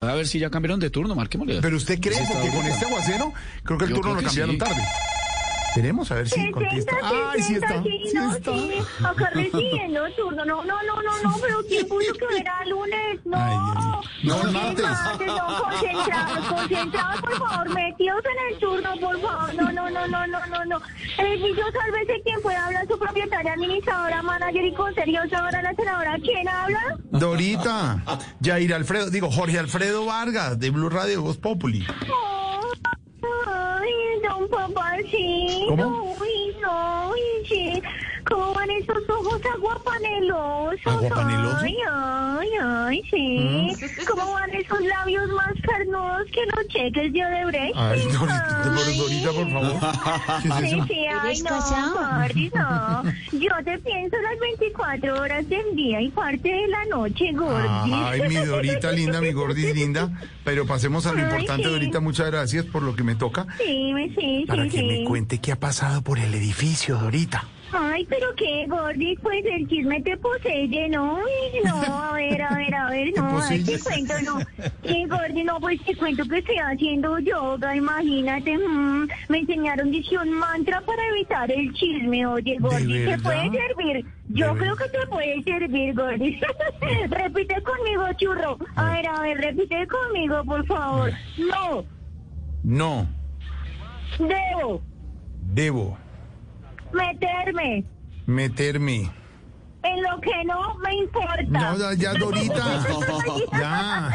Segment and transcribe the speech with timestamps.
[0.00, 1.60] A ver si ya cambiaron de turno, marquémosle.
[1.60, 3.32] Pero usted cree, porque con este aguacero,
[3.64, 4.58] creo que el Yo turno lo cambiaron sí.
[4.58, 4.82] tarde.
[5.78, 6.96] Tenemos, a ver si contesta.
[7.04, 8.52] Ay, sí está, sí, sí no, está.
[8.52, 8.72] sí.
[9.04, 10.44] Acá recibiendo turno.
[10.44, 13.20] No, no, no, no, no, pero ¿quién puso que era lunes?
[13.24, 13.36] No.
[13.36, 14.00] Ay, mío.
[14.24, 14.86] No, Es martes.
[15.24, 19.54] No, concentrados, concentrados, por favor, metidos en el turno, por favor.
[19.54, 20.80] No, no, no, no, no, no, no.
[21.16, 26.16] Edificio, sálvese quien pueda hablar, su propietaria, administradora, manager y conseriosa, ahora la senadora.
[26.20, 26.96] ¿Quién habla?
[27.04, 28.02] Dorita,
[28.42, 31.86] Jair Alfredo, digo, Jorge Alfredo Vargas, de Blue Radio, Voz Populi.
[31.88, 32.08] Ay,
[34.50, 35.66] don papacito.
[35.68, 35.72] ¿Cómo?
[35.72, 36.37] Uy, no, uy, sí.
[38.28, 40.86] ¿Cómo van esos ojos aguapanelosos?
[40.86, 41.62] ¿Aguapanelosos?
[41.62, 44.04] Ay, ay, ay, sí.
[44.06, 47.74] ¿Cómo van esos labios más carnudos que los cheques de Odebrecht?
[47.76, 50.42] Ay, Dorita, por- Dorita, por favor.
[50.42, 53.02] ¿Qué es Sí, ay, ¿Eres no, no.
[53.32, 57.92] Yo te pienso las 24 horas del día y parte de la noche, Gordy.
[57.92, 60.10] Ay, mi Dorita linda, mi Gordis linda.
[60.44, 61.70] Pero pasemos a lo Ay, importante, sí.
[61.70, 62.00] Dorita.
[62.00, 63.46] Muchas gracias por lo que me toca.
[63.58, 67.44] Sí, sí, Para sí, que me cuente qué ha pasado por el edificio, Dorita.
[67.72, 71.18] Ay, pero qué, Gordy, pues el chisme te posee, ¿no?
[71.64, 74.38] No, a ver, a ver, a ver, no, a ver, te cuento, no.
[74.82, 78.56] Sí, Gordy, no, pues te cuento que estoy haciendo yoga, imagínate.
[78.56, 84.06] mm, me enseñaron, dice, un mantra para evitar el chisme, oye, Gordy, ¿te puede servir?
[84.28, 86.40] Yo ¿De creo que te puede servir, Gordy.
[87.10, 88.58] repite conmigo, churro.
[88.76, 91.10] A ver, a ver, repite conmigo, por favor.
[91.38, 91.84] No,
[92.62, 93.06] No,
[94.18, 94.82] debo
[95.54, 95.98] debo
[96.92, 97.84] meterme
[98.28, 99.10] meterme.
[99.82, 101.44] En lo que no me importa.
[101.48, 102.84] No, ya, ya, Dorita.
[103.52, 104.10] Ya.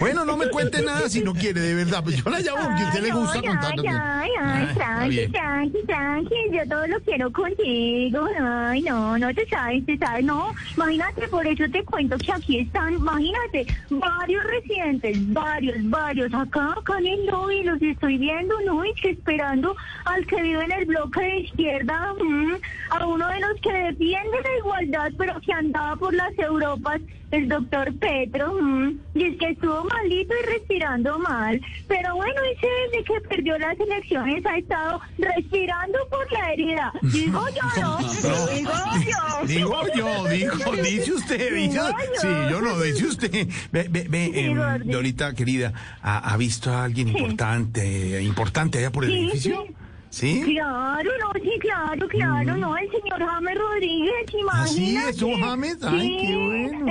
[0.00, 2.02] Bueno, no me cuente nada si no quiere, de verdad.
[2.02, 3.74] Pues yo la llamo porque a usted le Ay, gusta contar.
[3.74, 8.26] que- ya, ay, Ay, tranqui, tranqui, tranqui, yo todo lo quiero contigo.
[8.40, 10.52] Ay, no, no te sabes, te sabes, no.
[10.76, 16.98] Imagínate, por eso te cuento que aquí están, imagínate, varios residentes, varios, varios, acá, acá
[16.98, 18.84] en el lobby, los estoy viendo, ¿no?
[18.84, 19.74] Y que esperando
[20.04, 22.52] al que vive en el bloque de izquierda, mm,
[22.90, 27.00] a uno de los que defiende la igualdad, pero que andaba por las Europas,
[27.30, 31.60] el doctor Petro, mm, y es que estuvo malito y respirando mal.
[31.86, 36.92] Pero bueno, ese desde que perdió las elecciones ha estado respirando por la herida.
[37.02, 37.98] Digo yo, ¿no?
[37.98, 38.72] Digo
[39.04, 39.46] yo.
[39.46, 41.88] Digo yo, digo, dice usted, dice, Digo
[42.20, 43.48] sí, yo no, dice usted.
[43.72, 44.58] Ve, ve, ve, Sí, em.
[44.84, 45.72] Dorita, querida,
[46.02, 47.18] ¿ha, ha visto a alguien Sí.
[47.18, 49.64] importante, importante allá por el Sí, edificio?
[50.10, 50.42] Sí.
[50.44, 54.38] Claro, no, sí, claro, claro, no, el señor James Rodríguez, ¿Ah, sí?
[54.40, 55.10] imagínate.
[55.10, 55.78] ¿Estuvo James?
[55.82, 56.86] Ay, Sí, qué bueno.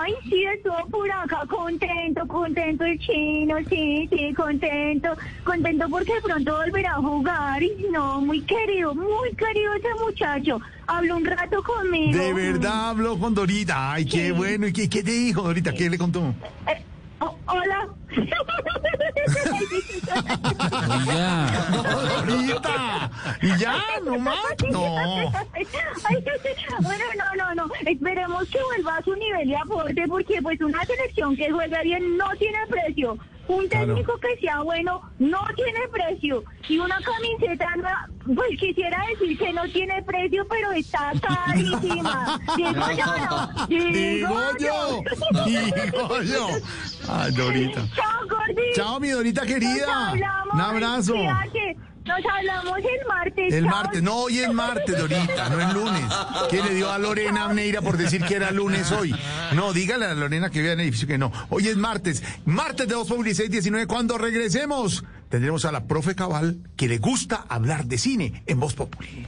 [0.00, 5.08] Ay, sí, estuvo por acá contento, contento el chino, sí, sí, contento,
[5.44, 10.60] contento porque de pronto volverá a jugar y no, muy querido, muy querido ese muchacho.
[10.86, 12.18] Habló un rato conmigo.
[12.18, 13.92] De verdad habló con Dorita.
[13.92, 14.66] Ay, qué bueno.
[14.66, 15.72] ¿Y qué, qué te dijo, Dorita?
[15.72, 16.34] ¿Qué le contó?
[16.66, 16.82] Eh,
[17.20, 17.88] oh, hola.
[22.30, 22.79] Oiga.
[23.54, 23.76] ¿Y ya?
[24.04, 24.36] ¿No más?
[24.70, 24.94] No.
[26.82, 27.74] Bueno, no, no, no.
[27.86, 32.16] Esperemos que vuelva a su nivel de aporte porque pues una selección que juega bien
[32.16, 33.18] no tiene precio.
[33.48, 33.86] Un Claro.
[33.94, 36.44] técnico que sea bueno no tiene precio.
[36.68, 37.66] Y una camiseta,
[38.24, 42.38] pues quisiera decir que no tiene precio, pero está carísima.
[42.56, 43.66] Digo yo, no.
[43.66, 45.02] Digo yo.
[45.44, 46.46] Digo yo.
[47.08, 47.80] Ay, Dorita.
[47.96, 48.74] Chao, gordito.
[48.76, 50.12] Chao, mi Dorita querida.
[50.52, 51.14] Un abrazo.
[51.14, 51.59] Cuídate.
[52.04, 53.54] Nos hablamos el martes.
[53.54, 56.04] El martes, no, hoy es martes, Dorita, no es lunes.
[56.50, 59.14] ¿Qué le dio a Lorena Neira por decir que era lunes hoy?
[59.54, 61.30] No, dígale a Lorena que vea en el edificio que no.
[61.50, 63.86] Hoy es martes, martes de 2 Populi 619.
[63.86, 68.74] Cuando regresemos, tendremos a la profe Cabal que le gusta hablar de cine en Voz
[68.74, 69.26] Populi.